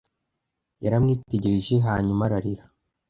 Yaramwitegereje 0.83 1.75
hanyuma 1.87 2.21
ararira. 2.27 2.63